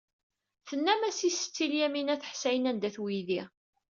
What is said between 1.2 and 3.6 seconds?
i Setti Lyamina n At Ḥsayen anda-t weydi.